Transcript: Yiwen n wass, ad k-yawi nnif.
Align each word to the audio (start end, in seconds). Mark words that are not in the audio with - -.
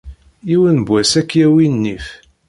Yiwen 0.49 0.77
n 0.81 0.85
wass, 0.89 1.11
ad 1.19 1.25
k-yawi 1.29 1.67
nnif. 1.67 2.07